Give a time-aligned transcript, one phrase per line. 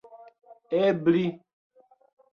[0.81, 1.23] ebli